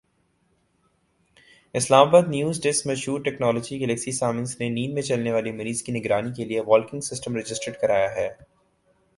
اسلام 1.75 2.07
آبادنیو 2.07 2.51
زڈیسک 2.53 2.87
مشہور 2.87 3.19
ٹیکنالوجی 3.23 3.79
گلیکسی 3.81 4.11
سامسنگ 4.11 4.61
نے 4.61 4.69
نیند 4.69 4.93
میں 4.93 5.01
چلنے 5.01 5.31
والے 5.31 5.51
مریض 5.51 5.83
کی 5.83 5.91
نگرانی 5.91 6.31
کیلئے 6.33 6.59
والکنگ 6.67 7.01
سسٹم 7.09 7.35
رجسٹرڈ 7.37 7.77
کرایا 7.81 8.09
ہے 8.15 8.29